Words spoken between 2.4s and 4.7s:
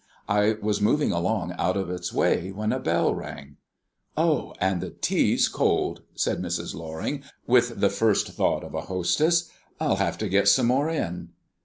when a bell rang. "Oh!